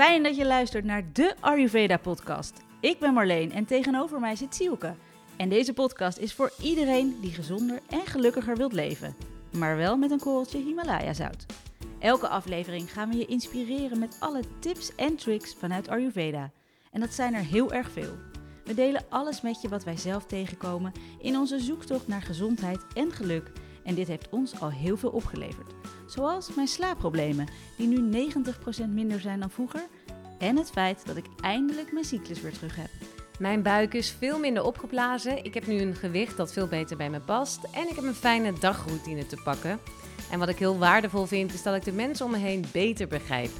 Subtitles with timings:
[0.00, 2.64] Fijn dat je luistert naar de Ayurveda podcast.
[2.80, 4.94] Ik ben Marleen en tegenover mij zit Sielke.
[5.36, 9.16] En deze podcast is voor iedereen die gezonder en gelukkiger wilt leven.
[9.52, 11.46] Maar wel met een korreltje Himalaya zout.
[11.98, 16.50] Elke aflevering gaan we je inspireren met alle tips en tricks vanuit Ayurveda.
[16.90, 18.14] En dat zijn er heel erg veel.
[18.64, 23.12] We delen alles met je wat wij zelf tegenkomen in onze zoektocht naar gezondheid en
[23.12, 23.52] geluk.
[23.84, 25.72] En dit heeft ons al heel veel opgeleverd.
[26.06, 27.46] Zoals mijn slaapproblemen,
[27.76, 29.86] die nu 90% minder zijn dan vroeger.
[30.38, 32.90] En het feit dat ik eindelijk mijn cyclus weer terug heb.
[33.38, 35.44] Mijn buik is veel minder opgeblazen.
[35.44, 37.58] Ik heb nu een gewicht dat veel beter bij me past.
[37.72, 39.78] En ik heb een fijne dagroutine te pakken.
[40.30, 43.06] En wat ik heel waardevol vind, is dat ik de mensen om me heen beter
[43.06, 43.50] begrijp.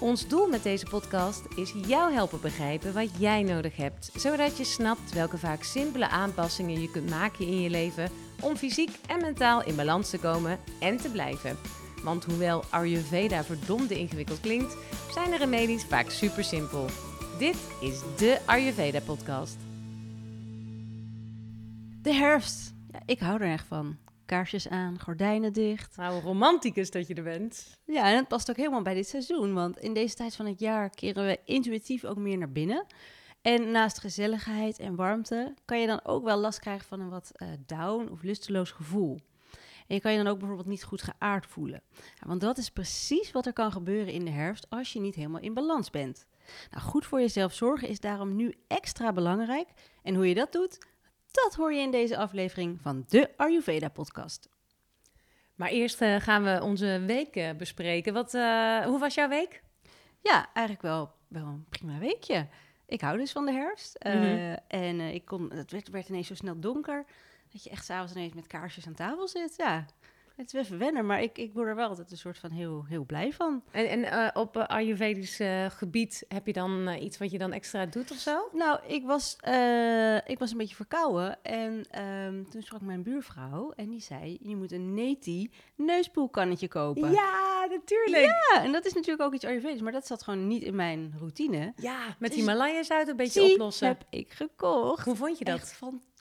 [0.00, 4.64] Ons doel met deze podcast is jou helpen begrijpen wat jij nodig hebt, zodat je
[4.64, 9.64] snapt welke vaak simpele aanpassingen je kunt maken in je leven om fysiek en mentaal
[9.64, 11.56] in balans te komen en te blijven.
[12.02, 14.76] Want hoewel Ayurveda verdomde ingewikkeld klinkt,
[15.12, 16.86] zijn de remedies vaak super simpel.
[17.38, 19.56] Dit is de Ayurveda podcast.
[22.02, 22.74] De herfst.
[22.92, 23.96] Ja, ik hou er echt van.
[24.28, 25.96] Kaarsjes aan, gordijnen dicht.
[25.96, 27.78] Nou, romanticus dat je er bent.
[27.84, 29.54] Ja, en het past ook helemaal bij dit seizoen.
[29.54, 32.86] Want in deze tijd van het jaar keren we intuïtief ook meer naar binnen.
[33.42, 37.32] En naast gezelligheid en warmte kan je dan ook wel last krijgen van een wat
[37.36, 39.20] uh, down of lusteloos gevoel.
[39.86, 41.82] En je kan je dan ook bijvoorbeeld niet goed geaard voelen.
[42.26, 45.40] Want dat is precies wat er kan gebeuren in de herfst als je niet helemaal
[45.40, 46.26] in balans bent.
[46.70, 49.68] Nou, goed voor jezelf zorgen is daarom nu extra belangrijk.
[50.02, 50.78] En hoe je dat doet,
[51.44, 54.48] dat hoor je in deze aflevering van de Ayurveda podcast.
[55.54, 58.12] Maar eerst uh, gaan we onze week uh, bespreken.
[58.12, 59.62] Wat, uh, hoe was jouw week?
[60.22, 62.46] Ja, eigenlijk wel, wel een prima weekje.
[62.86, 64.04] Ik hou dus van de herfst.
[64.04, 64.56] Mm -hmm.
[64.68, 67.04] En ik kon, het werd, werd, ineens zo snel donker.
[67.52, 69.54] Dat je echt s'avonds ineens met kaarsjes aan tafel zit.
[69.56, 69.86] Ja,
[70.38, 72.84] het is even wennen, maar ik, ik word er wel altijd een soort van heel,
[72.88, 73.62] heel blij van.
[73.70, 77.52] En, en uh, op uh, Ayurvedisch uh, gebied heb je dan iets wat je dan
[77.52, 78.48] extra doet of zo?
[78.52, 79.36] Nou, ik was,
[80.26, 84.38] ik was een beetje verkouden en um, toen sprak mijn buurvrouw en die zei...
[84.40, 87.10] je moet een neti neuspoelkannetje kopen.
[87.10, 88.24] Ja, natuurlijk!
[88.24, 91.14] Ja, en dat is natuurlijk ook iets Ayurvedisch, maar dat zat gewoon niet in mijn
[91.18, 91.72] routine.
[91.76, 93.86] Ja, met dus, Himalaya-zout een beetje zie, oplossen.
[93.86, 95.04] heb ik gekocht.
[95.04, 95.58] Hoe vond je dat?
[95.58, 96.17] Echt fantastisch.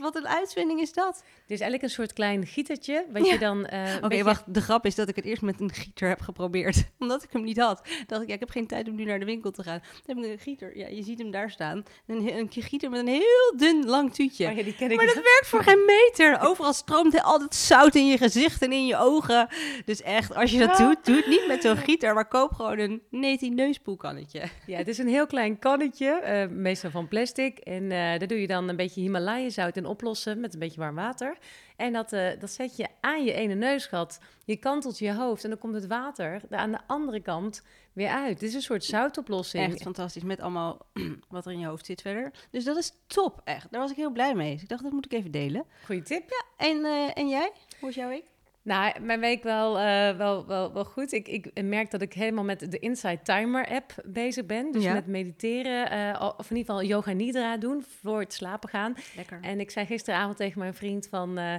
[0.00, 1.16] Wat een uitvinding is dat.
[1.16, 3.32] Het is eigenlijk een soort klein gietertje, wat ja.
[3.32, 3.58] je dan...
[3.72, 4.54] Uh, Oké, okay, wacht.
[4.54, 6.84] De grap is dat ik het eerst met een gieter heb geprobeerd.
[6.98, 7.88] Omdat ik hem niet had.
[8.06, 9.82] Dacht ik, ja, ik heb geen tijd om nu naar de winkel te gaan.
[10.04, 10.76] Dan heb ik een gieter.
[10.76, 11.84] Ja, je ziet hem daar staan.
[12.06, 14.46] Een, een gieter met een heel dun, lang tuutje.
[14.46, 16.40] Oh, ja, die ken ik maar dat werkt voor geen meter.
[16.40, 19.48] Overal stroomt altijd zout in je gezicht en in je ogen.
[19.84, 20.86] Dus echt, als je dat ja.
[20.86, 24.42] doet, doe het niet met zo'n gieter, maar koop gewoon een neti neuspoelkannetje.
[24.66, 27.58] Ja, het is een heel klein kannetje, uh, meestal van plastic.
[27.58, 30.80] En uh, daar doe je dan een beetje Himalaya zout in oplossen met een beetje
[30.80, 31.38] warm water.
[31.76, 34.20] En dat, uh, dat zet je aan je ene neusgat.
[34.44, 38.08] Je kantelt je hoofd en dan komt het water er aan de andere kant weer
[38.08, 38.40] uit.
[38.40, 39.72] Dit is een soort zoutoplossing.
[39.72, 40.86] Echt fantastisch, met allemaal
[41.28, 42.32] wat er in je hoofd zit verder.
[42.50, 43.66] Dus dat is top, echt.
[43.70, 44.52] Daar was ik heel blij mee.
[44.52, 45.64] Dus ik dacht, dat moet ik even delen.
[45.84, 46.28] Goeie tip.
[46.28, 47.52] Ja, en, uh, en jij?
[47.80, 48.24] Hoe is jouw week?
[48.62, 51.12] Nou, mijn week wel, uh, wel, wel, wel goed.
[51.12, 54.72] Ik, ik merk dat ik helemaal met de Inside Timer app bezig ben.
[54.72, 54.92] Dus ja.
[54.92, 58.94] met mediteren, uh, of in ieder geval yoga nidra doen voor het slapen gaan.
[59.16, 59.38] Lekker.
[59.42, 61.38] En ik zei gisteravond tegen mijn vriend van...
[61.38, 61.54] Uh,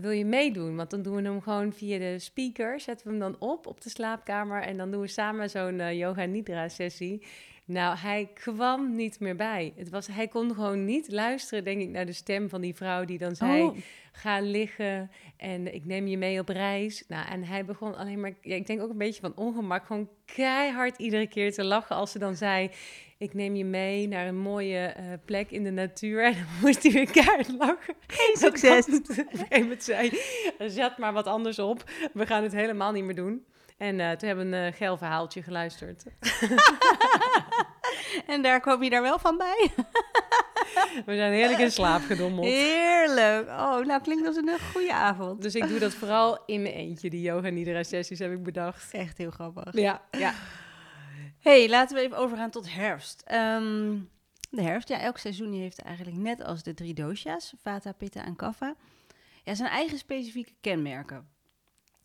[0.00, 0.76] wil je meedoen?
[0.76, 2.80] Want dan doen we hem gewoon via de speaker.
[2.80, 4.62] Zetten we hem dan op op de slaapkamer.
[4.62, 7.26] En dan doen we samen zo'n yoga nidra sessie.
[7.64, 9.72] Nou, hij kwam niet meer bij.
[9.76, 13.04] Het was, hij kon gewoon niet luisteren, denk ik, naar de stem van die vrouw
[13.04, 13.62] die dan zei...
[13.62, 13.76] Oh.
[14.20, 17.04] Ga liggen en ik neem je mee op reis.
[17.08, 20.08] Nou, en hij begon alleen maar, ja, ik denk ook een beetje van ongemak, gewoon
[20.24, 22.70] keihard iedere keer te lachen als ze dan zei...
[23.18, 26.24] Ik neem je mee naar een mooie uh, plek in de natuur.
[26.24, 27.94] En dan moest hij weer keihard lachen.
[28.06, 28.86] Geen succes.
[28.86, 30.20] Op zei,
[30.58, 31.90] zet maar wat anders op.
[32.12, 33.44] We gaan het helemaal niet meer doen.
[33.78, 36.04] En uh, toen hebben we een uh, geil verhaaltje geluisterd.
[38.32, 39.70] en daar kom je daar wel van bij?
[41.06, 42.46] we zijn heerlijk in slaap gedommeld.
[42.46, 43.48] Heerlijk.
[43.48, 45.42] Oh, nou klinkt als een goede avond.
[45.42, 48.92] Dus ik doe dat vooral in mijn eentje, die yoga nidra sessies heb ik bedacht.
[48.92, 49.74] Echt heel grappig.
[49.74, 50.02] Ja.
[50.10, 50.34] ja.
[51.38, 53.24] hey, laten we even overgaan tot herfst.
[53.32, 54.08] Um,
[54.50, 58.36] de herfst, ja, elk seizoen heeft eigenlijk net als de drie dosha's, Vata, Pitta en
[58.36, 58.74] Kapha,
[59.44, 61.28] ja, zijn eigen specifieke kenmerken.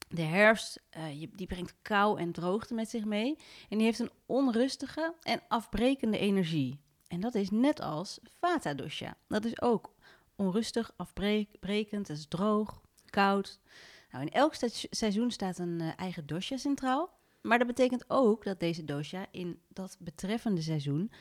[0.07, 3.37] De herfst, uh, die brengt kou en droogte met zich mee.
[3.69, 6.79] En die heeft een onrustige en afbrekende energie.
[7.13, 9.17] En dat is net als Vata dosha.
[9.27, 9.93] Dat is ook
[10.35, 13.59] onrustig, afbrekend, het is droog, koud.
[14.11, 14.53] Nou, in elk
[14.89, 17.09] seizoen staat een uh, eigen dosha centraal.
[17.41, 21.11] Maar dat betekent ook dat deze dosha in dat betreffende seizoen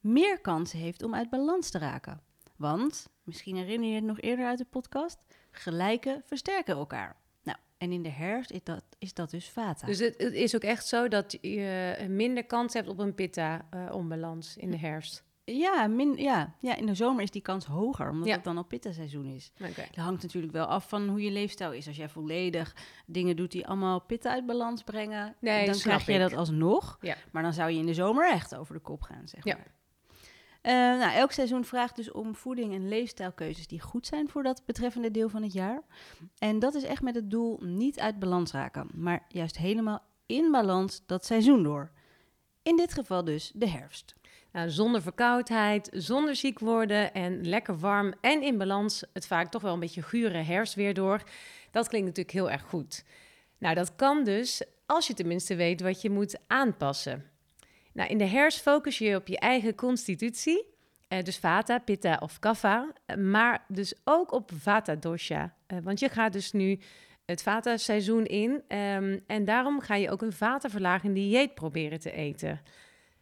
[0.00, 2.20] meer kansen heeft om uit balans te raken.
[2.56, 5.18] Want, misschien herinner je het nog eerder uit de podcast,
[5.50, 7.16] gelijke versterken elkaar.
[7.42, 9.86] Nou, en in de herfst is dat, is dat dus vata.
[9.86, 14.70] Dus het, is ook echt zo dat je minder kans hebt op een pitta-onbalans in
[14.70, 15.24] de herfst.
[15.44, 18.34] Ja, min, ja, ja, in de zomer is die kans hoger, omdat Ja.
[18.34, 19.52] het dan al pitta-seizoen is.
[19.60, 19.86] Oké.
[19.94, 21.86] Dat hangt natuurlijk wel af van hoe je leefstijl is.
[21.86, 22.76] Als jij volledig
[23.06, 26.98] dingen doet die allemaal pitta uit balans brengen, Nee, dan krijg je dat alsnog.
[27.00, 27.16] Ja.
[27.32, 29.56] Maar dan zou je in de zomer echt over de kop gaan, zeg Ja.
[29.56, 29.72] maar.
[30.62, 34.62] Eh, nou, elk seizoen vraagt dus om voeding en leefstijlkeuzes die goed zijn voor dat
[34.66, 35.82] betreffende deel van het jaar.
[36.38, 40.50] En dat is echt met het doel niet uit balans raken, maar juist helemaal in
[40.50, 41.90] balans dat seizoen door.
[42.64, 44.14] In dit geval dus de herfst.
[44.52, 49.62] Nou, zonder verkoudheid, zonder ziek worden en lekker warm en in balans het vaak toch
[49.62, 51.22] wel een beetje gure herfst weer door.
[51.70, 53.04] Dat klinkt natuurlijk heel erg goed.
[53.58, 57.30] Nou, dat kan dus als je tenminste weet wat je moet aanpassen.
[57.92, 60.64] Nou, in de herfst focus je op je eigen constitutie,
[61.08, 65.54] eh, dus vata, pitta of kapha, eh, maar dus ook op vata dosha.
[65.66, 66.78] Eh, want je gaat dus nu
[67.24, 72.12] het vata seizoen in ehm, en daarom ga je ook een vataverlagend dieet proberen te
[72.12, 72.60] eten.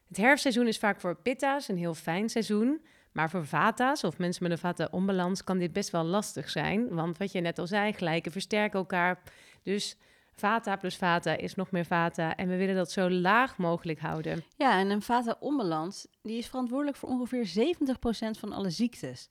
[0.08, 2.80] Het herfstseizoen is vaak voor pitta's een heel fijn seizoen.
[3.12, 6.88] Maar voor vata's of mensen met een vata-onbalans kan dit best wel lastig zijn.
[6.88, 9.22] Want wat je net al zei, gelijken versterken elkaar.
[9.62, 9.96] Dus
[10.32, 12.36] vata plus vata is nog meer vata.
[12.36, 14.44] En we willen dat zo laag mogelijk houden.
[14.56, 19.28] Ja, en een vata-onbalans die is verantwoordelijk voor ongeveer 70% van alle ziektes.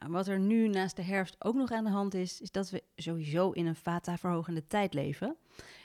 [0.00, 2.70] Nou, wat er nu naast de herfst ook nog aan de hand is, is dat
[2.70, 5.36] we sowieso in een vata-verhogende tijd leven.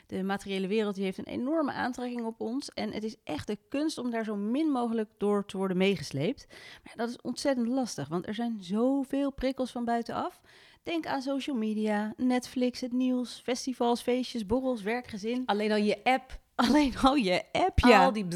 [0.06, 3.58] De materiële wereld die heeft een enorme aantrekking op ons en het is echt de
[3.68, 6.46] kunst om daar zo min mogelijk door te worden meegesleept.
[6.84, 10.40] Maar dat is ontzettend lastig, want er zijn zoveel prikkels van buitenaf.
[10.82, 15.42] Denk aan social media, Netflix, het nieuws, festivals, feestjes, borrels, werkgezin.
[15.46, 18.04] Alleen al je app, Alleen al je app, ja.
[18.04, 18.26] al die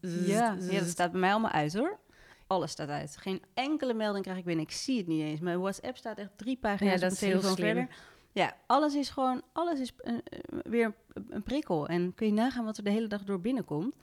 [0.00, 1.98] Ja, ja, dat staat bij mij allemaal uit hoor.
[2.46, 3.16] Alles staat uit.
[3.16, 4.64] Geen enkele melding krijg ik binnen.
[4.64, 5.40] Ik zie het niet eens.
[5.40, 7.74] Mijn WhatsApp staat echt drie pagina's Ja, dat op mijn heel telefoon slim.
[7.74, 7.96] verder.
[8.32, 10.20] Ja, alles is gewoon, alles is eh, eh,
[10.62, 10.94] weer
[11.28, 11.86] een, prikkel.
[11.88, 13.94] En kun je nagaan wat er de hele dag door binnenkomt.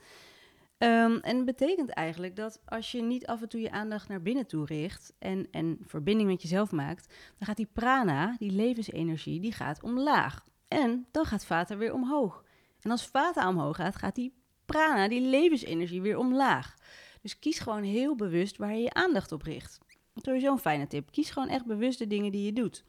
[0.77, 4.21] Ehm, en het betekent eigenlijk dat als je niet af en toe je aandacht naar
[4.21, 9.39] binnen toe richt en, en verbinding met jezelf maakt, dan gaat die prana, die levensenergie,
[9.39, 10.45] die gaat omlaag.
[10.67, 12.43] En dan gaat vata weer omhoog.
[12.81, 14.33] En als vata omhoog gaat, gaat die
[14.65, 16.75] prana, die levensenergie, weer omlaag.
[17.23, 19.79] Dus kies gewoon heel bewust waar je je aandacht op richt.
[20.15, 21.11] Sowieso een fijne tip.
[21.11, 22.83] Kies gewoon echt bewust de dingen die je doet.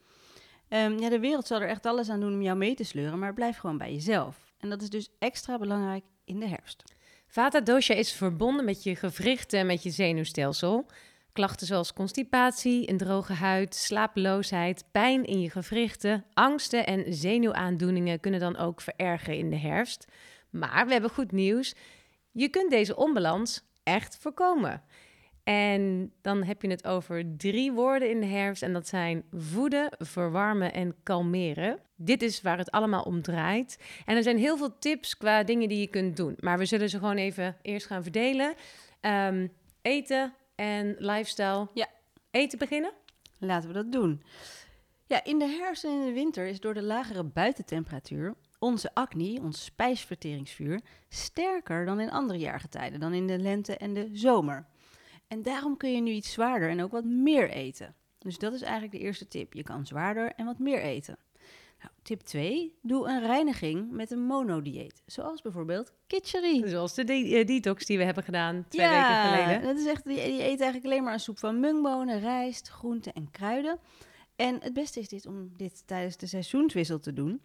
[0.68, 3.18] Ehm, ja, de wereld zal er echt alles aan doen om jou mee te sleuren,
[3.18, 4.52] maar blijf gewoon bij jezelf.
[4.58, 6.82] En dat is dus extra belangrijk in de herfst.
[7.26, 10.86] Vata dosha is verbonden met je gewrichten en met je zenuwstelsel.
[11.32, 18.40] Klachten zoals constipatie, een droge huid, slapeloosheid, pijn in je gewrichten, angsten en zenuwaandoeningen kunnen
[18.40, 20.06] dan ook verergeren in de herfst.
[20.50, 21.74] Maar we hebben goed nieuws.
[22.32, 24.82] Je kunt deze onbalans echt voorkomen.
[25.44, 29.88] En dan heb je het over drie woorden in de herfst en dat zijn voeden,
[29.98, 31.78] verwarmen en kalmeren.
[31.96, 33.78] Dit is waar het allemaal om draait.
[34.04, 36.36] En er zijn heel veel tips qua dingen die je kunt doen.
[36.40, 38.54] Maar we zullen ze gewoon even eerst gaan verdelen.
[39.00, 39.48] Ehm,
[39.82, 41.68] eten en lifestyle.
[41.74, 41.86] Ja.
[42.30, 42.92] Eten beginnen?
[43.38, 44.22] Laten we dat doen.
[45.06, 48.34] Ja, in de herfst en in de winter is door de lagere buitentemperatuur
[48.64, 54.08] onze acne, ons spijsverteringsvuur, sterker dan in andere jaargetijden, dan in de lente en de
[54.12, 54.66] zomer.
[55.28, 57.94] En daarom kun je nu iets zwaarder en ook wat meer eten.
[58.18, 59.52] Dus dat is eigenlijk de eerste tip.
[59.52, 61.16] Je kan zwaarder en wat meer eten.
[61.78, 62.74] Nou, tip 2.
[62.82, 65.02] Doe een reiniging met een monodieet.
[65.06, 66.68] Zoals bijvoorbeeld kitcherie.
[66.68, 69.62] Zoals de de- eh, detox die we hebben gedaan twee weken geleden.
[69.62, 73.12] dat is echt, die, die eet eigenlijk alleen maar een soep van mungbonen, rijst, groenten
[73.12, 73.78] en kruiden.
[74.36, 77.40] En het beste is dit om dit tijdens de seizoenswissel te doen.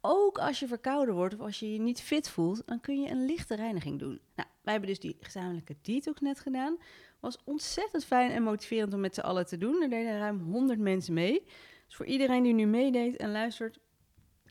[0.00, 3.10] Ook als je verkouden wordt of als je je niet fit voelt, dan kun je
[3.10, 4.20] een lichte reiniging doen.
[4.34, 6.78] Nou, wij hebben dus die gezamenlijke detox net gedaan.
[7.20, 9.82] Was ontzettend fijn en motiverend om met z'n allen te doen.
[9.82, 11.44] Er deden ruim 100 mensen mee.
[11.86, 13.78] Dus voor iedereen die nu meedeed en luistert,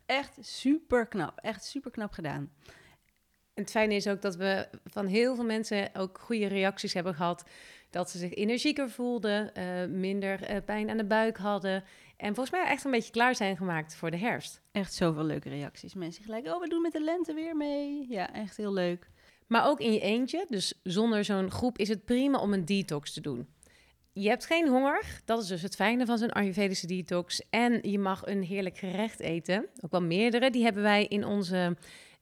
[0.06, 1.40] echt super knap.
[1.40, 2.52] Echt super knap gedaan.
[3.54, 7.16] En het fijne is ook dat we van heel veel mensen ook goede reacties hebben
[7.16, 7.44] gehad.
[7.90, 11.84] Dat ze zich energieker voelden, eh, minder eh, pijn aan de buik hadden.
[12.20, 14.62] En volgens mij echt een beetje klaar zijn gemaakt voor de herfst.
[14.72, 15.94] Echt zoveel leuke reacties.
[15.94, 18.06] Mensen gelijk, oh, we doen met de lente weer mee.
[18.10, 19.10] Ja, echt heel leuk.
[19.48, 23.14] Maar ook in je eentje, dus zonder zo'n groep, is het prima om een detox
[23.14, 23.48] te doen.
[24.12, 27.42] Je hebt geen honger, dat is dus het fijne van zo'n Ayurvedische detox.
[27.50, 30.50] En je mag een heerlijk gerecht eten, ook wel meerdere.
[30.50, 31.78] Die hebben wij in onze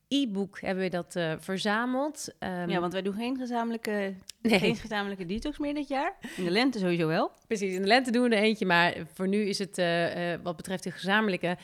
[0.07, 2.27] e-book hebben we dat eh, verzameld.
[2.39, 6.17] Ehm, Ja, want wij doen geen gezamenlijke, nee, geen gezamenlijke detox meer dit jaar.
[6.37, 7.31] In de lente sowieso wel.
[7.47, 7.73] precies.
[7.73, 10.55] In de lente doen we er eentje, maar voor nu is het eh, eh, wat
[10.55, 11.57] betreft de gezamenlijke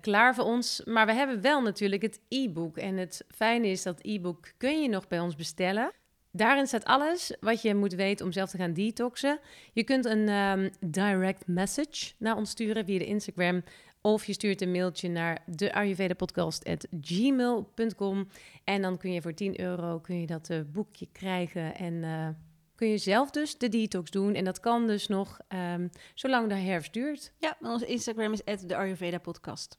[0.00, 0.82] klaar voor ons.
[0.84, 2.76] Maar we hebben wel natuurlijk het e-book.
[2.76, 5.92] En het fijne is dat e-book kun je nog bij ons bestellen.
[6.32, 9.38] Daarin staat alles wat je moet weten om zelf te gaan detoxen.
[9.72, 13.62] Je kunt een ehm, direct message naar ons sturen via de Instagram
[14.08, 18.28] Of je stuurt een mailtje naar de ayurvedapodcast.gmail.com.
[18.64, 21.74] En dan kun je voor 10 euro kun je dat uh, boekje krijgen.
[21.74, 22.28] En uh,
[22.74, 24.34] kun je zelf dus de detox doen.
[24.34, 27.32] En dat kan dus nog um, zolang de herfst duurt.
[27.38, 29.78] Ja, onze Instagram is de Ayurveda podcast.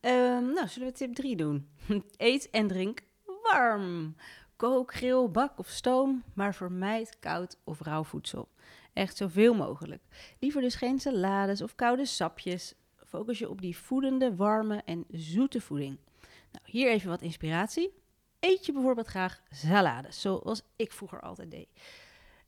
[0.00, 1.68] Um, nou, zullen we tip 3 doen?
[2.16, 3.00] Eet en drink
[3.42, 4.16] warm.
[4.56, 8.48] Kook, grill, bak of stoom, maar vermijd koud of rauw voedsel.
[8.92, 10.02] Echt zoveel mogelijk.
[10.40, 12.74] Liever dus geen salades of koude sapjes.
[13.06, 15.98] Focus je op die voedende, warme en zoete voeding.
[16.52, 17.92] Nou, hier even wat inspiratie.
[18.40, 21.68] Eet je bijvoorbeeld graag salades, zoals ik vroeger altijd deed.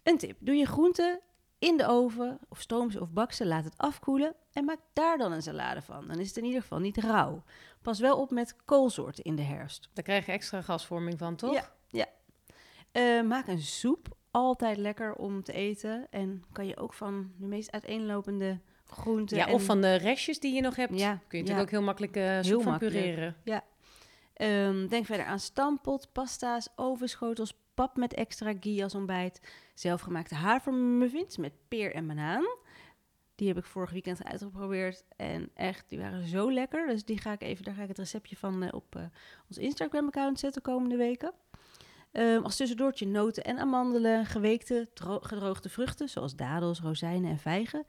[0.03, 1.21] Een tip: doe je groenten
[1.59, 5.19] in de oven of stoom ze of bak ze, laat het afkoelen en maak daar
[5.19, 6.09] dan een salade van.
[6.09, 7.43] Dan is het in ieder geval niet rauw.
[7.83, 9.88] Pas wel op met koolsoorten in de herfst.
[9.93, 11.53] Daar krijg je extra gasvorming van, toch?
[11.53, 11.73] Ja.
[11.88, 12.07] ja.
[12.93, 14.17] Uh, maak een soep.
[14.31, 16.07] Altijd lekker om te eten.
[16.11, 18.61] En kan je ook van de meest uiteenlopende
[18.92, 19.37] groenten.
[19.37, 19.52] Ja, en...
[19.52, 20.99] of van de restjes die je nog hebt.
[20.99, 22.97] Ja, kun je natuurlijk ook heel makkelijk uh, soep heel van makkelijk.
[22.97, 23.37] pureren.
[23.45, 23.64] Ja.
[24.66, 29.40] Um, denk verder aan stampot, pasta's, ovenschotels, pap met extra ghee als ontbijt.
[29.75, 32.45] Zelfgemaakte havermuffins met peer en banaan.
[33.35, 36.87] Die heb ik vorig weekend uitgeprobeerd en echt, die waren zo lekker.
[36.87, 39.02] Dus die ga ik even, daar ga ik het receptje van uh, op uh,
[39.49, 41.33] ons Instagram-account zetten komende weken.
[42.19, 44.89] Um, als tussendoortje noten en amandelen, geweekte,
[45.21, 47.87] gedroogde vruchten zoals dadels, rozijnen en vijgen.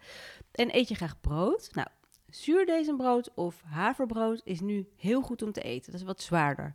[0.51, 1.69] En eet je graag brood?
[1.71, 1.87] Nou,
[2.29, 5.91] zuurdezenbrood of haverbrood is nu heel goed om te eten.
[5.91, 6.73] Dat is wat zwaarder.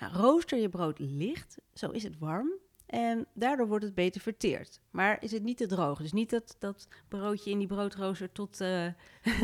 [0.00, 2.52] Nou, rooster je brood licht, zo is het warm.
[2.90, 4.80] En daardoor wordt het beter verteerd.
[4.90, 5.98] Maar is het niet te droog.
[5.98, 8.68] Dus niet dat, dat broodje in die broodrooster tot, uh,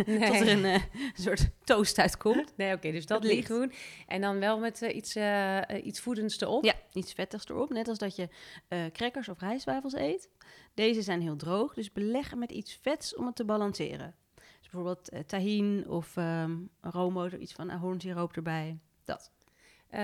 [0.07, 0.31] nee.
[0.31, 0.83] tot er een uh,
[1.15, 2.53] soort toast uitkomt.
[2.57, 3.73] Nee, oké, okay, dus dat licht doen.
[4.07, 5.17] En dan wel met uh, iets,
[5.85, 6.65] iets voedends erop.
[6.65, 7.71] Ja, iets vettigs erop.
[7.71, 8.29] Net als dat je
[8.93, 10.29] crackers of rijstwafels eet.
[10.75, 14.15] Deze zijn heel droog, dus beleggen met iets vets om het te balanceren.
[14.35, 18.79] Dus bijvoorbeeld tahin of um, roomboter, iets van ahornsiroop erbij.
[19.05, 19.31] Dat.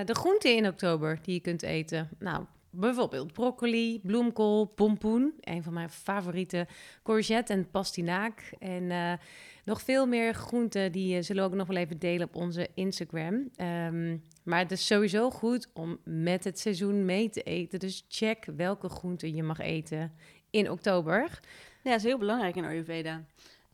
[0.04, 2.10] de groenten in oktober die je kunt eten.
[2.18, 6.66] Nou, Bijvoorbeeld broccoli, bloemkool, pompoen, een van mijn favoriete,
[7.02, 8.52] courgette en pastinaak.
[8.58, 9.12] En uh,
[9.64, 12.68] nog veel meer groenten, die uh, zullen we ook nog wel even delen op onze
[12.74, 13.48] Instagram.
[13.56, 17.78] Um, maar het is sowieso goed om met het seizoen mee te eten.
[17.78, 20.12] Dus check welke groenten je mag eten
[20.50, 21.40] in oktober.
[21.82, 23.24] Ja, dat is heel belangrijk in Ayurveda.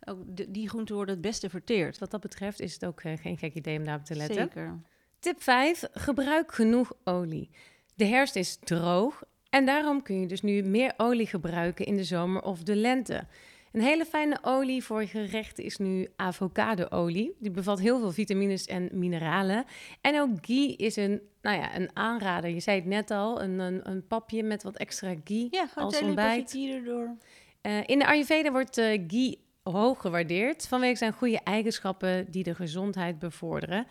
[0.04, 1.98] Ook die groenten worden het beste verteerd.
[1.98, 4.36] Wat dat betreft is het ook uh, geen gek idee om daarop te letten.
[4.36, 4.80] Zeker.
[5.18, 5.84] Tip 5.
[5.92, 7.50] Gebruik genoeg olie.
[7.98, 12.04] De herfst is droog en daarom kun je dus nu meer olie gebruiken in de
[12.04, 13.26] zomer of de lente.
[13.72, 17.36] Een hele fijne olie voor gerechten is nu avocadoolie.
[17.38, 19.64] Die bevat heel veel vitamines en mineralen.
[20.00, 22.50] En ook ghee is een, nou ja, een aanrader.
[22.50, 26.00] Je zei het net al, een, een, een papje met wat extra ghee ja, als
[26.00, 26.54] ontbijt.
[26.54, 27.16] erdoor.
[27.62, 32.54] Uh, in de Ayurveda wordt uh, ghee hoog gewaardeerd vanwege zijn goede eigenschappen die de
[32.54, 33.86] gezondheid bevorderen.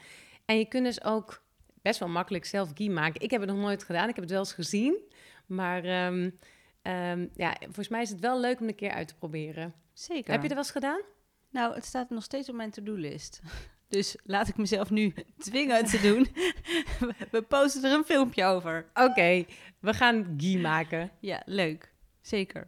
[0.46, 1.46] En je kunt dus ook
[1.88, 3.22] best wel makkelijk zelf ghee maken.
[3.22, 4.10] Ik heb het nog nooit gedaan.
[4.10, 4.98] Ik heb het wel eens gezien.
[5.46, 6.40] Maar um,
[6.84, 9.74] um, ja, volgens mij is het wel leuk om een keer uit te proberen.
[9.94, 10.32] Zeker.
[10.32, 11.02] Heb je er wel eens gedaan?
[11.50, 13.42] Nou, het staat nog steeds op mijn to-do-list.
[13.90, 15.14] Dus laat ik mezelf nu
[15.50, 16.28] dwingen te doen.
[17.32, 18.86] We posten er een filmpje over.
[18.94, 19.48] Oké, okay,
[19.80, 21.12] we gaan ghee maken.
[21.20, 21.92] Ja, leuk.
[22.22, 22.68] Zeker.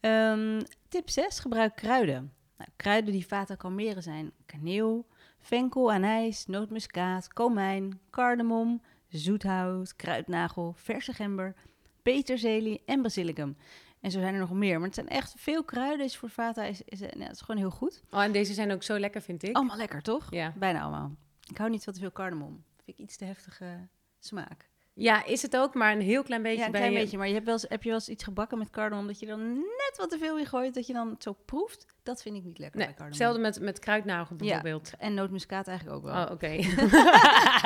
[0.00, 1.38] Um, tip 6.
[1.38, 2.32] Gebruik kruiden.
[2.56, 5.06] Nou, kruiden die vaten kalmeren zijn kaneel,
[5.46, 11.54] venkel, anijs, nootmuskaat, komijn, cardamom, zoethout, kruidnagel, verse gember,
[12.02, 13.56] peterselie en basilicum.
[14.00, 14.76] En zo zijn er nog meer.
[14.76, 16.06] Maar het zijn echt veel kruiden.
[16.06, 18.02] Is voor Vata is, is, het is gewoon heel goed.
[18.10, 19.56] Oh, en deze zijn ook zo lekker, vind ik.
[19.56, 20.26] Allemaal lekker, toch?
[20.30, 20.52] Ja.
[20.56, 21.12] Bijna allemaal.
[21.50, 22.64] Ik hou niet van te veel cardamom.
[22.84, 23.88] Vind ik iets te heftige
[24.18, 24.68] smaak.
[24.98, 26.58] Ja, is het ook, maar een heel klein beetje.
[26.58, 27.18] Ja, een klein beetje.
[27.18, 29.26] Maar je hebt, wel eens, heb je wel eens iets gebakken met cardamom dat je
[29.26, 31.86] dan net wat te veel in gooit, dat je dan het zo proeft?
[32.02, 33.18] Dat vind ik niet lekker nee, bij cardamom.
[33.18, 34.88] Hetzelfde met, met kruidnagel bijvoorbeeld.
[34.90, 36.24] Ja, en nootmuskaat eigenlijk ook wel.
[36.24, 36.56] Oh, oké.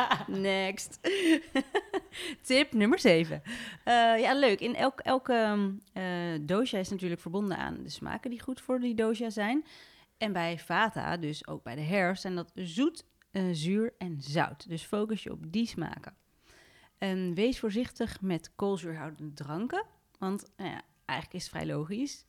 [0.51, 1.01] Next.
[2.47, 3.43] Tip nummer 7.
[3.45, 3.53] Uh,
[4.19, 4.61] ja, leuk.
[4.61, 6.03] In elk, elke uh,
[6.41, 9.65] dosha is natuurlijk verbonden aan de smaken die goed voor die dosha zijn.
[10.19, 14.69] En bij vata, dus ook bij de herfst, zijn dat zoet, uh, zuur en zout.
[14.69, 16.15] Dus focus je op die smaken.
[17.01, 19.85] En wees voorzichtig met koolzuurhoudende dranken.
[20.19, 22.25] Want nou ja, eigenlijk is het vrij logisch.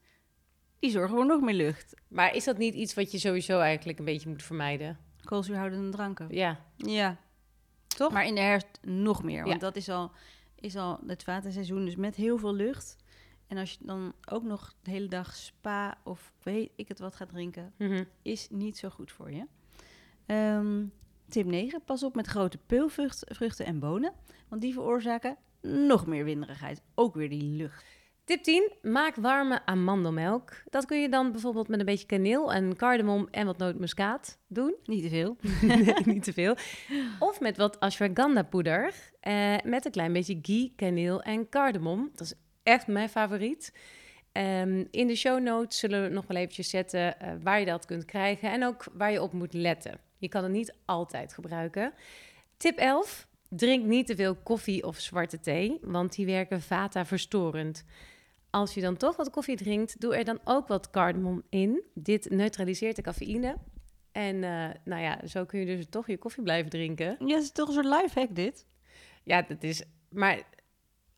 [0.80, 1.94] Die zorgen voor nog meer lucht.
[2.08, 4.98] Maar is dat niet iets wat je sowieso eigenlijk een beetje moet vermijden?
[5.24, 6.28] Koolzuurhoudende dranken?
[6.30, 6.66] Ja.
[6.76, 7.18] Ja.
[7.88, 8.12] Toch?
[8.12, 9.44] Maar in de herfst nog meer.
[9.44, 10.12] Want dat is al,
[10.56, 12.98] is al het watenseizoen, dus met heel veel lucht.
[13.48, 17.16] En als je dan ook nog de hele dag spa of weet ik het wat
[17.16, 18.06] gaat drinken, mm -hmm.
[18.22, 19.46] is niet zo goed voor je.
[20.34, 20.94] Um,
[21.32, 21.84] Tip 9.
[21.86, 24.14] Pas op met grote peulvruchten en bonen,
[24.50, 26.82] want die veroorzaken nog meer winderigheid.
[26.96, 27.86] Ook weer die lucht.
[28.24, 28.72] Tip 10.
[28.82, 30.52] Maak warme amandelmelk.
[30.70, 34.76] Dat kun je dan bijvoorbeeld met een beetje kaneel en cardamom en wat nootmuskaat doen.
[34.84, 35.38] Niet te veel.
[35.68, 36.56] nee, niet te veel.
[37.20, 38.94] Of met wat ashwagandha poeder.
[39.20, 42.10] Eh, met een klein beetje ghee, kaneel en cardamom.
[42.12, 42.34] Dat is
[42.64, 43.74] echt mijn favoriet.
[44.32, 47.86] Ehm, in de show notes zullen we nog wel eventjes zetten eh, waar je dat
[47.86, 48.52] kunt krijgen.
[48.52, 50.00] En ook waar je op moet letten.
[50.22, 51.94] Je kan het niet altijd gebruiken.
[52.58, 53.28] Tip 11.
[53.50, 57.84] Drink niet te veel koffie of zwarte thee, want die werken vata-verstorend.
[58.50, 61.84] Als je dan toch wat koffie drinkt, doe er dan ook wat cardamom in.
[61.94, 63.58] Dit neutraliseert de cafeïne.
[64.12, 67.16] En eh, nou ja, zo kun je dus toch je koffie blijven drinken.
[67.26, 68.66] Ja, het is toch een soort lifehack dit.
[69.24, 69.84] Ja, dat is.
[70.10, 70.44] Maar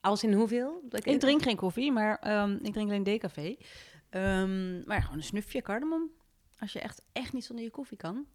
[0.02, 0.84] als in hoeveel?
[0.90, 3.56] Ik drink geen koffie, maar ehm, ik drink alleen decafé.
[4.10, 6.12] Um, maar gewoon een snufje cardamom.
[6.60, 8.26] Als je echt, echt niet zonder je koffie kan.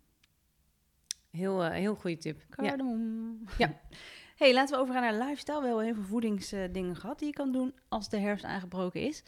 [1.30, 2.42] Heel, uh, heel goede tip.
[2.50, 3.38] Cardamom.
[3.58, 3.66] Ja.
[3.66, 3.80] ja.
[4.44, 5.60] hey, laten we overgaan naar lifestyle.
[5.60, 9.22] We hebben heel veel voedingsdingen gehad die je kan doen als de herfst aangebroken is.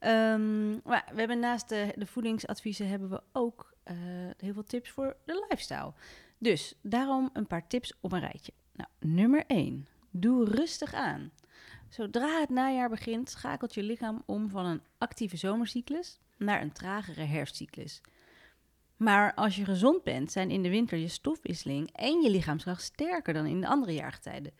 [0.00, 3.96] Um, maar we hebben naast de, de voedingsadviezen hebben we ook uh,
[4.36, 5.92] heel veel tips voor de lifestyle.
[6.38, 8.52] Dus daarom een paar tips op een rijtje.
[8.72, 9.88] Nou, nummer 1.
[10.10, 11.30] Doe rustig aan.
[11.88, 17.22] Zodra het najaar begint, schakelt je lichaam om van een actieve zomercyclus naar een tragere
[17.22, 18.00] herfstcyclus.
[18.96, 23.34] Maar als je gezond bent, zijn in de winter je stofwisseling en je lichaamskracht sterker
[23.34, 24.52] dan in de andere jaargetijden.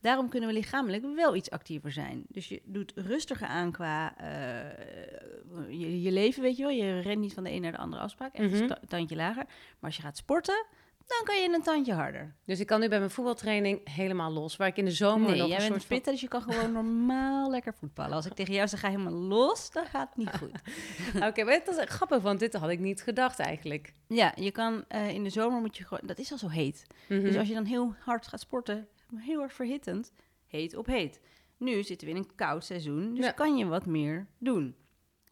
[0.00, 2.24] Daarom kunnen we lichamelijk wel iets actiever zijn.
[2.28, 6.72] Dus je doet rustiger aan qua uh, je, je, leven, weet je wel.
[6.72, 8.34] Je rent niet van de een naar de andere afspraak.
[8.34, 8.86] Echt een mhm.
[8.88, 9.44] tandje lager.
[9.44, 10.66] Maar als je gaat sporten,
[11.08, 12.34] dan kan je een tandje harder.
[12.44, 14.56] Dus ik kan nu bij mijn voetbaltraining helemaal los.
[14.56, 16.42] Waar ik in de zomer nee, nog jij een bent soort fitter, dus je kan
[16.42, 18.14] gewoon normaal lekker voetballen.
[18.14, 20.60] Als ik tegen jou zeg, ga helemaal los, dan gaat het niet goed.
[21.28, 23.92] Oké, maar dat is grappig, want dit had ik niet gedacht eigenlijk.
[24.06, 26.06] Ja, je kan uh, in de zomer moet je gewoon...
[26.06, 26.86] Dat is al zo heet.
[27.08, 27.20] Mhm.
[27.20, 30.12] Dus als je dan heel hard gaat sporten, heel erg verhittend,
[30.46, 31.20] heet op heet.
[31.56, 33.30] Nu zitten we in een koud seizoen, dus Ja.
[33.32, 34.76] kan je wat meer doen.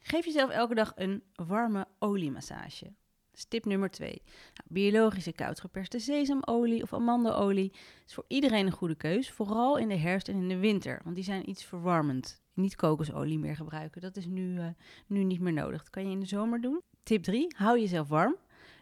[0.01, 2.93] Geef jezelf elke dag een warme oliemassage.
[3.45, 4.23] Tip nummer twee.
[4.25, 7.73] Nou, biologische koud geperste sesamolie of amandelolie
[8.07, 9.31] is voor iedereen een goede keus.
[9.31, 12.43] Vooral in de herfst en in de winter, want die zijn iets verwarmend.
[12.55, 14.67] Niet kokosolie meer gebruiken, dat is nu, eh,
[15.07, 15.79] nu niet meer nodig.
[15.79, 16.81] Dat kan je in de zomer doen.
[17.03, 18.37] Tip 3, hou jezelf warm.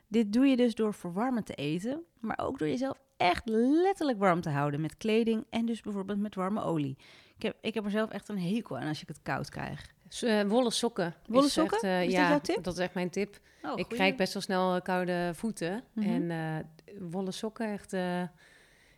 [0.08, 4.40] Dit doe je dus door verwarmend te eten, maar ook door jezelf echt letterlijk warm
[4.40, 6.96] te houden met kleding en dus bijvoorbeeld met warme olie.
[7.36, 9.93] Ik heb, ik heb er zelf echt een hekel aan als ik het koud krijg.
[10.22, 11.14] Eh, wollen sokken.
[11.26, 11.76] Wollen sokken?
[11.76, 12.64] Echt, eh, Is dat ja, jouw tip?
[12.64, 13.38] dat is echt mijn tip.
[13.62, 15.84] Oh, ik krijg best wel snel eh, koude voeten.
[15.92, 16.30] Mhm.
[16.30, 17.90] En wollen sokken, echt...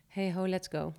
[0.08, 0.94] hey ho, let's go.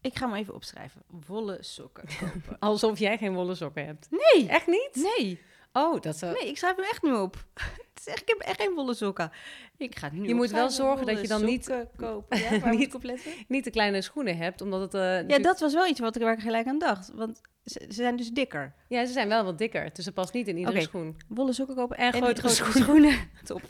[0.00, 1.02] Ik ga hem even opschrijven.
[1.26, 2.58] Wollen sokken kopen.
[2.58, 4.08] Alsof jij geen wollen sokken hebt.
[4.10, 5.14] Nee, Echt niet?
[5.18, 5.40] nee,
[5.76, 6.32] Oh, dat zou...
[6.32, 7.36] nee, ik schrijf hem echt nu op.
[7.94, 9.30] Het is echt, ik heb echt geen wollen sokken.
[9.76, 12.38] Ik ga het nu Je moet wel zorgen dat je dan niet- kopen.
[12.38, 14.94] Ja, waar moet niet- niet de kleine schoenen hebt, omdat het...
[14.94, 17.10] eh, Ja, dat was wel iets wat ik, waar ik gelijk aan dacht.
[17.14, 18.74] Want ze, ze zijn dus dikker.
[18.88, 20.86] ja, ze zijn wel wat dikker, dus het past niet in iedere Oké.
[20.86, 21.16] schoen.
[21.28, 22.48] Wollen sokken kopen En grotere
[22.80, 23.30] schoenen.
[23.44, 23.62] Top.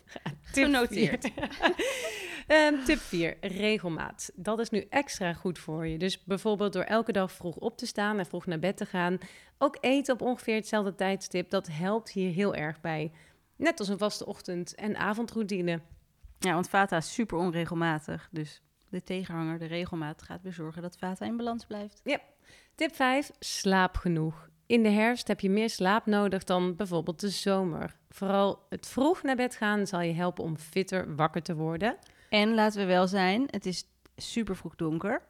[0.53, 1.31] Tip Genoteerd.
[2.47, 4.31] Ehm, tip 4, regelmaat.
[4.35, 5.99] Dat is nu extra goed voor je.
[5.99, 9.19] Dus bijvoorbeeld door elke dag vroeg op te staan en vroeg naar bed te gaan.
[9.59, 13.13] Ook eten op ongeveer hetzelfde tijdstip, dat helpt hier heel erg bij.
[13.57, 15.81] Net als een vaste ochtend- en avondroutine.
[16.39, 18.29] Ja, want Vata is super onregelmatig.
[18.31, 22.01] Dus de tegenhanger, de regelmaat, gaat weer zorgen dat Vata in balans blijft.
[22.75, 24.49] Tip 5, slaap genoeg.
[24.67, 27.97] In de herfst heb je meer slaap nodig dan bijvoorbeeld de zomer.
[28.11, 31.97] Vooral het vroeg naar bed gaan zal je helpen om fitter wakker te worden.
[32.35, 33.85] En laten we wel zijn, het is
[34.17, 35.23] super vroeg donker.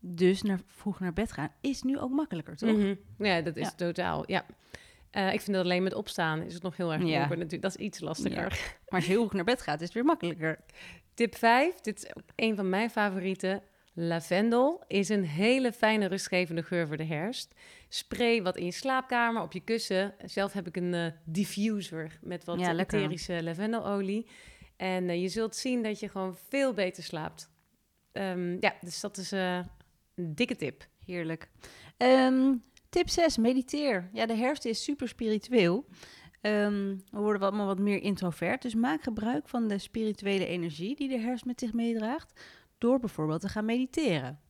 [0.00, 2.76] Dus naar, vroeg naar bed gaan is nu ook makkelijker, toch?
[2.76, 2.94] Mhm.
[3.18, 3.74] Ja, dat is Ja.
[3.74, 4.24] totaal.
[4.26, 4.46] Ja.
[5.10, 7.18] Eh, ik vind dat alleen met opstaan is het nog heel erg Ja.
[7.18, 7.62] donker natuurlijk.
[7.62, 8.48] Dat is iets lastiger.
[8.88, 10.58] Maar als je heel vroeg naar bed gaat, is het weer makkelijker.
[11.14, 13.62] Tip 5, dit is ook een van mijn favorieten.
[13.92, 17.54] Lavendel is een hele fijne rustgevende geur voor de herfst.
[17.88, 20.14] Spray wat in je slaapkamer, op je kussen.
[20.24, 24.26] Zelf heb ik een eh, diffuser met wat Ja, etherische lavendelolie.
[24.78, 27.50] En eh, je zult zien dat je gewoon veel beter slaapt.
[28.12, 29.58] Ehm, ja, dus dat is eh,
[30.14, 30.88] een dikke tip.
[31.04, 31.50] Heerlijk.
[31.96, 32.54] Ehm,
[32.88, 34.10] tip 6, mediteer.
[34.12, 35.86] Ja, de herfst is super spiritueel.
[36.40, 38.62] Ehm, we worden allemaal wat meer introvert.
[38.62, 42.40] Dus maak gebruik van de spirituele energie die de herfst met zich meedraagt.
[42.78, 44.40] Door bijvoorbeeld te gaan mediteren.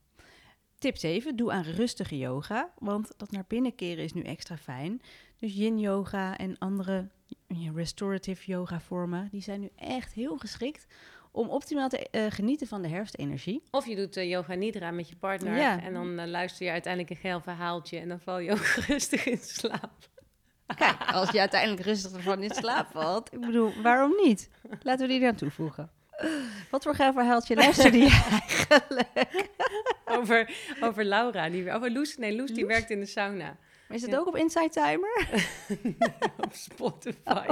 [0.77, 2.73] Tip 7, doe aan rustige yoga.
[2.77, 5.01] Want dat naar binnen keren is nu extra fijn.
[5.39, 7.09] Dus yin yoga en andere
[7.75, 9.27] restorative yoga vormen.
[9.31, 10.85] Die zijn nu echt heel geschikt
[11.31, 13.63] om optimaal te eh, genieten van de herfstenergie.
[13.71, 15.81] Of je doet eh, yoga nidra met je partner Ja.
[15.81, 19.25] en dan eh, luister je uiteindelijk een geil verhaaltje en dan val je ook rustig
[19.25, 19.91] in slaap.
[20.75, 23.33] Kijk, als je uiteindelijk rustig ervan in slaap valt.
[23.33, 24.49] Ik bedoel, waarom niet?
[24.81, 25.91] Laten we die eraan toevoegen.
[26.69, 29.49] Wat voor gaaf verhaaltje luisterde je eigenlijk?
[30.05, 33.57] over, over Laura, die, over Loes, nee, Loes, die werkt in de sauna.
[33.89, 34.17] Maar is het Ja.
[34.17, 35.27] ook op Inside Timer?
[36.45, 37.47] op Spotify.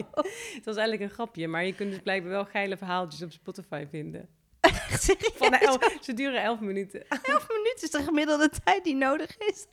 [0.53, 3.85] Het was eigenlijk een grapje, maar je kunt dus blijkbaar wel geile verhaaltjes op Spotify
[3.89, 4.29] vinden.
[5.35, 7.07] Van el- ze duren elf minuten.
[7.07, 9.65] 11 minuten is de gemiddelde tijd die nodig is.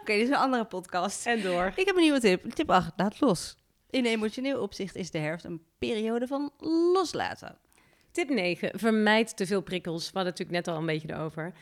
[0.00, 1.26] Oké, dit is een andere podcast.
[1.26, 1.72] En door.
[1.76, 2.50] Ik heb een nieuwe tip.
[2.52, 3.56] Tip 8, laat los.
[3.90, 6.52] In emotioneel opzicht is de herfst een periode van
[6.92, 7.58] loslaten.
[8.12, 8.78] Tip 9.
[8.78, 10.04] Vermijd te veel prikkels.
[10.10, 11.52] We hadden het natuurlijk net al een beetje erover.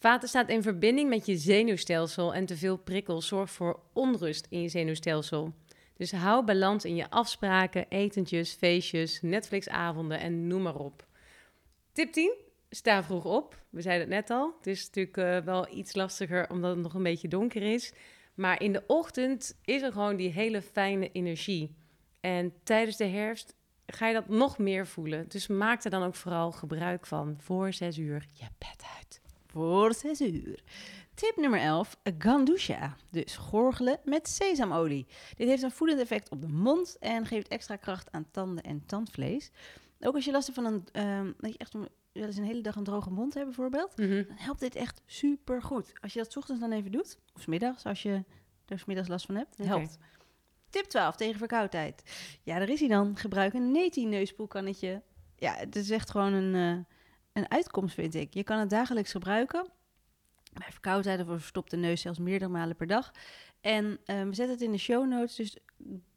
[0.00, 4.62] Vaten staat in verbinding met je zenuwstelsel en te veel prikkels zorgt voor onrust in
[4.62, 5.54] je zenuwstelsel.
[5.96, 11.06] Dus hou balans in je afspraken, etentjes, feestjes, Netflixavonden en noem maar op.
[11.92, 12.34] Tip 10.
[12.70, 13.62] Sta vroeg op.
[13.70, 14.54] We zeiden het net al.
[14.56, 17.92] Het is natuurlijk eh, wel iets lastiger omdat het nog een beetje donker is.
[18.34, 21.74] Maar in de ochtend is er gewoon die hele fijne energie.
[22.20, 23.54] En tijdens de herfst
[23.86, 25.28] ga je dat nog meer voelen.
[25.28, 27.36] Dus maak er dan ook vooral gebruik van.
[27.38, 29.20] Voor zes uur je bed uit.
[29.50, 30.62] Voor 6 uur.
[31.14, 32.96] Tip nummer 11, gandusha.
[33.10, 35.06] Dus gorgelen met sesamolie.
[35.36, 38.86] Dit heeft een voedend effect op de mond en geeft extra kracht aan tanden en
[38.86, 39.50] tandvlees.
[40.00, 42.60] Ook als je last hebt van een, ehm, dat je echt wel eens een hele
[42.60, 45.92] dag een droge mond hebt bijvoorbeeld, dan helpt dit echt super goed.
[46.00, 48.24] Als je dat 's ochtends dan even doet, of 's middags als je
[48.66, 49.98] er 's middags last van hebt, helpt.
[50.70, 52.02] Tip 12 tegen verkoudheid.
[52.42, 53.16] Ja, daar is hij dan.
[53.16, 55.02] Gebruik een neti neuspoelkannetje.
[55.36, 56.94] Ja, het is echt gewoon een, eh,
[57.32, 58.34] een uitkomst, vind ik.
[58.34, 59.66] Je kan het dagelijks gebruiken.
[60.52, 63.12] Bij verkoudheid of een verstopte neus zelfs meerdere malen per dag.
[63.60, 65.56] En eh, we zetten het in de show notes, dus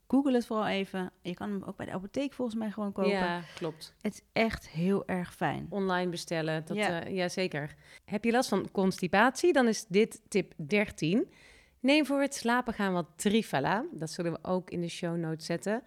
[0.07, 1.11] google het vooral even.
[1.21, 3.11] Je kan hem ook bij de apotheek volgens mij gewoon kopen.
[3.11, 3.93] Ja, klopt.
[4.01, 5.67] Het is echt heel erg fijn.
[5.69, 6.87] Online bestellen, dat, Ja.
[6.87, 7.07] ja.
[7.07, 7.75] ja, zeker.
[8.05, 11.31] Heb je last van constipatie, dan is dit tip 13.
[11.79, 13.85] Neem voor het slapen gaan wat Trifala.
[13.91, 15.83] Dat zullen we ook in de show notes zetten.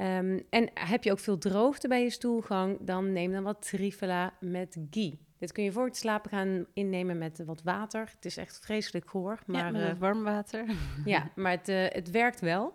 [0.00, 4.32] Ehm, en heb je ook veel droogte bij je stoelgang, dan neem dan wat Trifala
[4.40, 5.18] met ghee.
[5.38, 8.00] Dit kun je voor het slapen gaan innemen met wat water.
[8.14, 10.64] Het is echt vreselijk goor, maar ja, eh, warm water.
[11.04, 12.74] ja, maar het, eh, het werkt wel.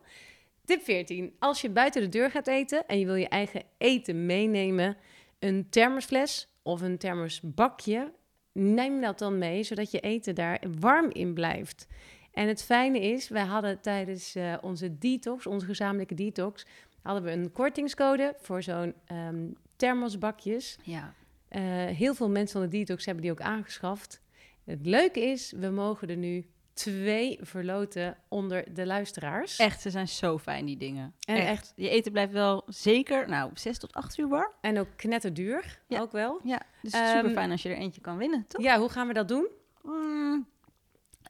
[0.65, 1.35] Tip 14.
[1.39, 4.97] Als je buiten de deur gaat eten en je wil je eigen eten meenemen,
[5.39, 8.11] een thermosfles of een thermosbakje,
[8.51, 11.87] neem dat dan mee, zodat je eten daar warm in blijft.
[12.31, 16.65] En het fijne is, wij hadden tijdens eh, onze detox, onze gezamenlijke detox,
[17.05, 20.77] hadden we een kortingscode voor zo'n ehm, thermosbakjes.
[20.83, 21.13] Ja.
[21.47, 24.21] Eh, heel veel mensen van de detox hebben die ook aangeschaft.
[24.63, 29.57] Het leuke is, we mogen er nu twee verloten onder de luisteraars.
[29.57, 31.13] Echt, ze zijn zo fijn, die dingen.
[31.27, 31.47] En echt.
[31.47, 34.51] echt- Je eten blijft wel zeker, nou, 6 tot 8 uur warm.
[34.61, 35.99] En ook knetterduur, Ja.
[35.99, 36.39] ook wel.
[36.43, 38.61] Ja, dus Ehm, super fijn als je er eentje kan winnen, toch?
[38.61, 39.47] Ja, hoe gaan we dat doen?
[39.81, 40.47] Mm,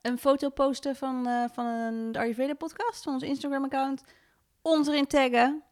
[0.01, 4.03] een foto posten van, eh, van een, de Ayurveda-podcast, van ons Instagram-account.
[4.67, 5.63] Ons erin taggen.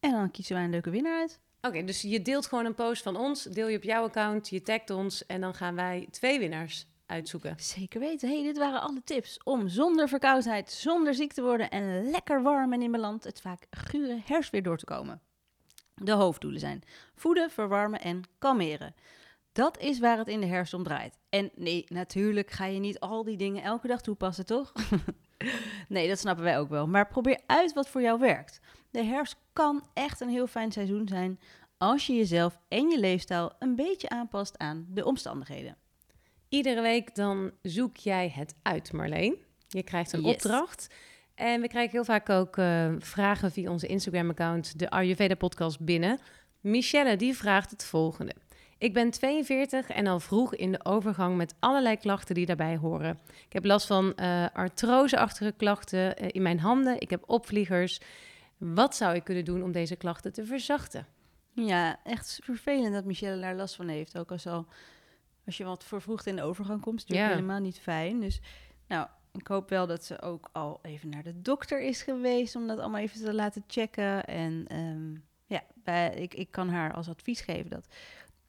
[0.00, 1.40] En dan kiezen wij een leuke winnaar uit.
[1.60, 4.62] Oké, dus je deelt gewoon een post van ons, deel je op jouw account, je
[4.62, 7.54] tagt ons en dan gaan wij twee winnaars uitzoeken.
[7.58, 8.28] Zeker weten.
[8.28, 12.72] hey, dit waren alle tips om zonder verkoudheid, zonder ziek te worden en lekker warm
[12.72, 15.20] en in balans het vaak gure herfstweer door te komen.
[15.94, 16.82] De hoofddoelen zijn
[17.14, 18.94] voeden, verwarmen en kalmeren.
[19.58, 21.18] Dat is waar het in de herfst om draait.
[21.28, 24.72] En nee, natuurlijk ga je niet al die dingen elke dag toepassen, toch?
[25.88, 26.86] nee, dat snappen wij ook wel.
[26.86, 28.60] Maar probeer uit wat voor jou werkt.
[28.90, 31.40] De herfst kan echt een heel fijn seizoen zijn
[31.78, 35.76] als je jezelf en je leefstijl een beetje aanpast aan de omstandigheden.
[36.48, 39.36] Iedere week dan zoek jij het uit, Marleen.
[39.68, 40.34] Je krijgt een Yes.
[40.34, 40.94] opdracht.
[41.34, 46.18] En we krijgen heel vaak ook eh, vragen via onze Instagram-account, de Ayurveda podcast binnen.
[46.60, 48.34] Michelle die vraagt het volgende.
[48.78, 53.18] Ik ben 42 en al vroeg in de overgang met allerlei klachten die daarbij horen.
[53.46, 57.00] Ik heb last van eh artroseachtige klachten eh, in mijn handen.
[57.00, 58.00] Ik heb opvliegers.
[58.56, 61.06] Wat zou ik kunnen doen om deze klachten te verzachten?
[61.52, 64.18] Ja, echt vervelend dat Michelle daar last van heeft.
[64.18, 64.66] Ook als, al,
[65.46, 67.40] als je wat vervroegd in de overgang komt, is het natuurlijk Ja.
[67.44, 68.20] helemaal niet fijn.
[68.20, 68.40] Dus
[68.86, 72.66] nou, ik hoop wel dat ze ook al even naar de dokter is geweest om
[72.66, 74.24] dat allemaal even te laten checken.
[74.24, 75.12] En ehm,
[75.46, 77.88] ja, bij, ik, ik kan haar als advies geven dat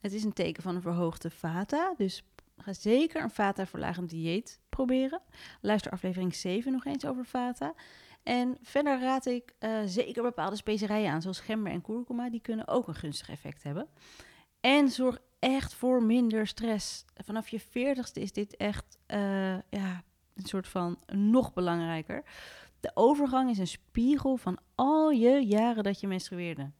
[0.00, 1.94] het is een teken van een verhoogde vata.
[1.96, 2.22] Dus
[2.56, 5.20] ga zeker een vata-verlagend dieet proberen.
[5.60, 7.74] Luister aflevering 7 nog eens over vata.
[8.22, 12.30] En verder raad ik eh, zeker bepaalde specerijen aan, zoals gember en kurkuma.
[12.30, 13.88] Die kunnen ook een gunstig effect hebben.
[14.60, 17.04] En zorg echt voor minder stress.
[17.14, 19.18] Vanaf je veertigste is dit echt eh,
[19.54, 20.02] ja,
[20.34, 22.22] een soort van nog belangrijker.
[22.80, 26.70] De overgang is een spiegel van al je jaren dat je menstrueerde.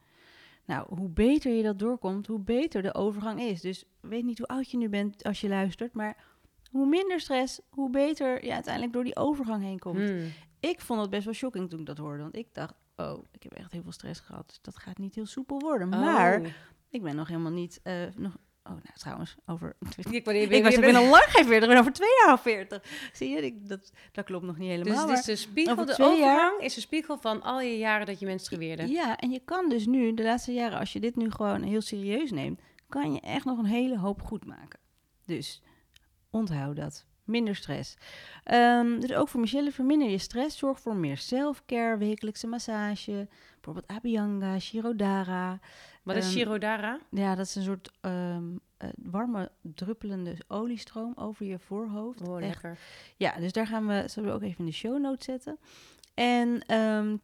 [0.70, 3.60] Nou, hoe beter je dat doorkomt, hoe beter de overgang is.
[3.60, 6.16] Dus weet niet hoe oud je nu bent als je luistert, maar
[6.70, 10.08] hoe minder stress, hoe beter je uiteindelijk door die overgang heen komt.
[10.08, 10.32] Hmm.
[10.60, 12.22] Ik vond het best wel shocking toen ik dat hoorde.
[12.22, 14.48] Want ik dacht, oh, ik heb echt heel veel stress gehad.
[14.48, 15.88] Dus dat gaat niet heel soepel worden.
[15.88, 16.46] Maar Oh.
[16.88, 19.76] ik ben nog helemaal niet, eh, nog, Oh, nou trouwens, over...
[19.96, 20.06] Ik,
[20.56, 22.82] Ik was ik ben al lang geen 40, ik ben over twee jaar al 40.
[23.12, 25.06] Zie je, ik, dat, dat klopt nog niet helemaal.
[25.06, 28.06] Dus het is de spiegel, over de jaar- is een spiegel van al je jaren
[28.06, 28.86] dat je menstrueerde.
[28.88, 31.80] Ja, en je kan dus nu, de laatste jaren, als je dit nu gewoon heel
[31.80, 34.78] serieus neemt, kan je echt nog een hele hoop goed maken.
[35.26, 35.62] Dus
[36.30, 37.06] onthoud dat.
[37.30, 37.96] Minder stress.
[38.44, 40.58] Ehm, dus ook voor Michelle, verminder je stress.
[40.58, 43.28] Zorg voor meer self-care, wekelijkse massage.
[43.54, 45.58] Bijvoorbeeld Abhyanga, Shirodara.
[46.02, 46.98] Wat is Ehm, Shirodara?
[47.10, 48.44] Ja, dat is een soort ehm,
[48.76, 52.28] eh, warme, druppelende oliestroom over je voorhoofd.
[52.28, 52.78] Oh, Echt lekker.
[53.16, 55.58] ja, dus daar gaan we, zullen we ook even in de show notes zetten.
[56.14, 56.62] En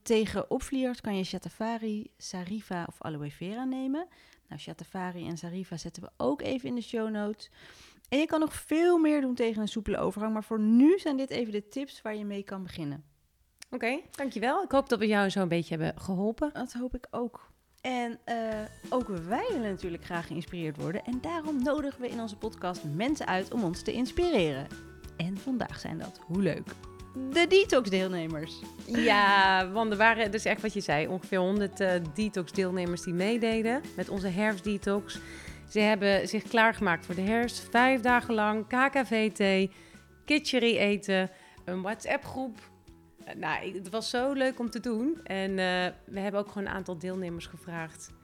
[0.03, 4.07] tegen opvliegers kan je Shatavari, Sariva of Aloe Vera nemen.
[4.49, 7.51] Nou, Shatavari en Sariva zetten we ook even in de show notes.
[8.09, 10.33] En je kan nog veel meer doen tegen een soepele overgang.
[10.33, 13.05] Maar voor nu zijn dit even de tips waar je mee kan beginnen.
[13.71, 14.63] Oké, dankjewel.
[14.63, 16.51] Ik hoop dat we jou zo een beetje hebben geholpen.
[16.53, 17.51] Dat hoop ik ook.
[17.81, 18.37] En eh,
[18.89, 21.05] ook wij willen natuurlijk graag geïnspireerd worden.
[21.05, 24.67] En daarom nodigen we in onze podcast mensen uit om ons te inspireren.
[25.17, 26.67] En vandaag zijn dat, hoe leuk,
[27.33, 28.63] de detox-deelnemers.
[28.87, 33.83] Ja, want er waren, dus echt wat je zei, ongeveer 100 eh, detox-deelnemers die meededen
[33.97, 35.19] met onze herfstdetox.
[35.69, 37.69] Ze hebben zich klaargemaakt voor de herfst.
[37.71, 39.71] Vijf dagen lang KKV-thee,
[40.25, 41.31] kitchery eten,
[41.65, 42.59] een WhatsApp-groep.
[43.25, 45.21] Eh, nou, het was zo leuk om te doen.
[45.25, 48.15] En eh, we hebben ook gewoon een aantal deelnemers gevraagd.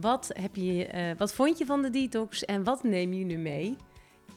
[0.00, 3.36] Wat, heb je, eh, wat vond je van de detox en wat neem je nu
[3.36, 3.76] mee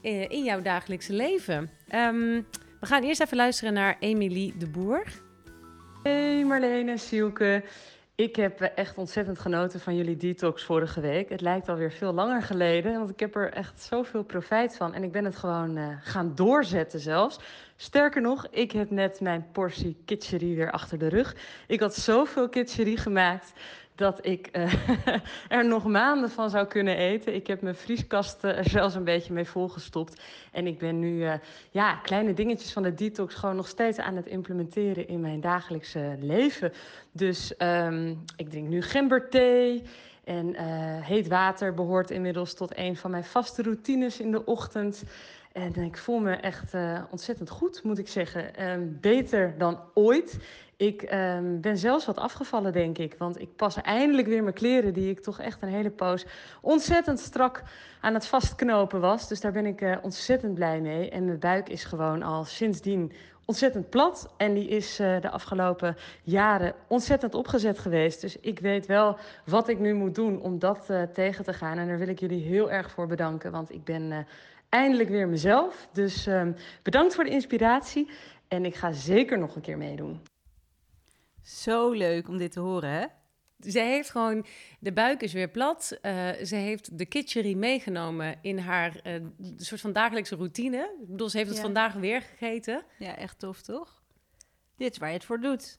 [0.02, 1.70] eh, in jouw dagelijkse leven?
[1.88, 2.42] Ehm,
[2.80, 5.04] we gaan eerst even luisteren naar Emilie de Boer.
[6.02, 7.64] Hey Marlene, Sielke.
[8.20, 11.28] Ik heb eh, echt ontzettend genoten van jullie detox vorige week.
[11.28, 14.94] Het lijkt alweer veel langer geleden, want ik heb er echt zoveel profijt van.
[14.94, 17.38] En ik ben het gewoon eh, gaan doorzetten zelfs.
[17.76, 21.36] Sterker nog, ik heb net mijn portie kitcherie weer achter de rug.
[21.66, 23.52] Ik had zoveel kitcherie gemaakt
[24.00, 24.72] dat ik eh,
[25.48, 27.34] er nog maanden van zou kunnen eten.
[27.34, 30.22] Ik heb mijn vrieskast eh, er zelfs een beetje mee volgestopt.
[30.52, 31.34] En ik ben nu eh,
[31.70, 36.16] ja, kleine dingetjes van de detox gewoon nog steeds aan het implementeren in mijn dagelijkse
[36.20, 36.72] leven.
[37.12, 39.82] Dus ehm, ik drink nu gemberthee.
[40.24, 40.66] En eh,
[41.00, 45.04] heet water behoort inmiddels tot een van mijn vaste routines in de ochtend.
[45.52, 48.54] En ik voel me echt eh, ontzettend goed, moet ik zeggen.
[48.54, 50.38] Ehm, beter dan ooit.
[50.76, 53.14] Ik ehm, ben zelfs wat afgevallen, denk ik.
[53.18, 56.26] Want ik pas eindelijk weer mijn kleren, die ik toch echt een hele poos
[56.60, 57.62] ontzettend strak
[58.00, 59.28] aan het vastknopen was.
[59.28, 61.10] Dus daar ben ik eh, ontzettend blij mee.
[61.10, 63.12] En mijn buik is gewoon al sindsdien
[63.44, 64.34] ontzettend plat.
[64.36, 68.20] En die is eh, de afgelopen jaren ontzettend opgezet geweest.
[68.20, 71.78] Dus ik weet wel wat ik nu moet doen om dat tegen te gaan.
[71.78, 73.52] En daar wil ik jullie heel erg voor bedanken.
[73.52, 74.26] Want ik ben
[74.70, 75.88] eindelijk weer mezelf.
[75.92, 76.52] Dus ehm,
[76.82, 78.08] bedankt voor de inspiratie.
[78.48, 80.20] En ik ga zeker nog een keer meedoen.
[81.42, 83.06] Zo leuk om dit te horen, hè?
[83.70, 84.46] Ze heeft gewoon,
[84.78, 85.98] de buik is weer plat.
[86.02, 89.14] Eh, ze heeft de kitchery meegenomen in haar eh,
[89.56, 90.96] soort van dagelijkse routine.
[91.02, 91.64] Ik bedoel, ze heeft het Ja.
[91.64, 92.84] vandaag weer gegeten.
[92.98, 94.02] Ja, echt tof, toch?
[94.76, 95.78] Dit is waar je het voor doet.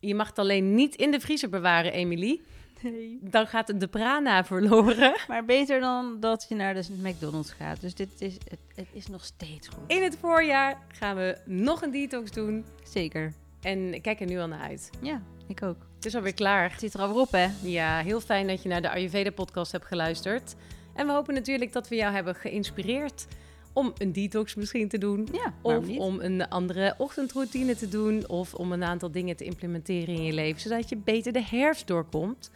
[0.00, 2.40] Je mag het alleen niet in de vriezer bewaren, Emily.
[2.82, 3.18] Nee.
[3.20, 5.14] Dan gaat de prana verloren.
[5.28, 7.80] Maar beter dan dat je naar de McDonald's gaat.
[7.80, 9.82] Dus dit is, het, het is nog steeds goed.
[9.86, 12.64] In het voorjaar gaan we nog een detox doen.
[12.82, 13.32] Zeker.
[13.60, 14.90] En ik kijk er nu al naar uit.
[15.00, 15.86] Ja, ik ook.
[15.94, 16.70] Het is alweer klaar.
[16.70, 17.48] Het zit er alweer op, hè?
[17.62, 20.54] Ja, heel fijn dat je naar de Ayurveda-podcast hebt geluisterd.
[20.94, 23.26] En we hopen natuurlijk dat we jou hebben geïnspireerd
[23.72, 25.28] om een detox misschien te doen.
[25.32, 25.98] Ja, Of niet?
[25.98, 28.28] om een andere ochtendroutine te doen.
[28.28, 30.60] Of om een aantal dingen te implementeren in je leven.
[30.60, 32.50] Zodat je beter de herfst doorkomt.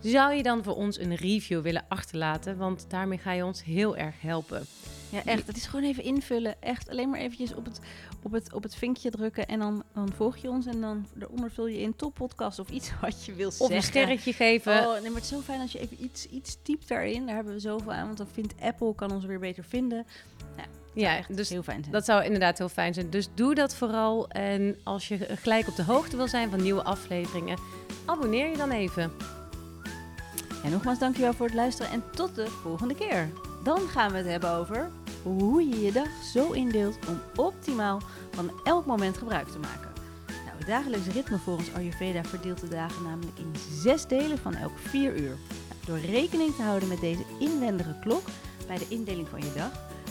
[0.00, 2.56] Zou je dan voor ons een review willen achterlaten?
[2.56, 4.66] Want daarmee ga je ons heel erg helpen.
[5.10, 5.46] Ja, echt.
[5.46, 6.54] Het is gewoon even invullen.
[6.62, 7.80] Echt alleen maar eventjes op het,
[8.22, 9.46] op het, op het vinkje drukken.
[9.46, 10.66] En dan, dan volg je ons.
[10.66, 13.76] En dan daaronder vul je in top podcast of iets wat je wil Of zeggen.
[13.76, 14.78] een sterretje geven.
[14.78, 17.26] Oh, nee, maar het is zo fijn als je even iets, iets typt daarin.
[17.26, 18.06] Daar hebben we zoveel aan.
[18.06, 20.06] Want dan vindt Apple, kan ons weer beter vinden.
[20.94, 21.92] ja, echt dus heel fijn zijn.
[21.92, 23.10] dat zou inderdaad heel fijn zijn.
[23.10, 24.28] Dus doe dat vooral.
[24.28, 27.58] En als je gelijk op de hoogte wil zijn van nieuwe afleveringen,
[28.04, 29.12] abonneer je dan even.
[30.64, 33.30] En nogmaals dankjewel voor het luisteren en tot de volgende keer.
[33.62, 34.90] Dan gaan we het hebben over
[35.22, 39.90] hoe je je dag zo indeelt om optimaal van elk moment gebruik te maken.
[40.26, 44.78] Nou, het dagelijks ritme volgens Ayurveda verdeelt de dagen namelijk in zes delen van elk
[44.78, 45.36] vier uur.
[45.38, 48.22] Nou, door rekening te houden met deze inwendige klok
[48.66, 49.70] bij de indeling van je dag,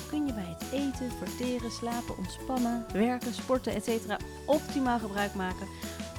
[0.09, 3.89] kun je bij het eten, verteren, slapen, ontspannen, werken, sporten, etc.
[4.45, 5.67] optimaal gebruik maken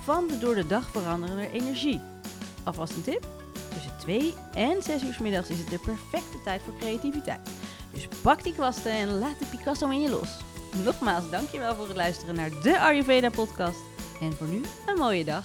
[0.02, 2.00] van de door de dag veranderende energie.
[2.64, 3.37] Alvast een tip?
[4.08, 7.50] Tussen 2 en 6 uur middags is het de perfecte tijd voor creativiteit.
[7.92, 10.28] Dus pak die kwasten en laat de Picasso in je los.
[10.84, 13.78] Nogmaals, dankjewel voor het luisteren naar de Ayurveda podcast.
[14.20, 15.44] En voor nu, een mooie dag.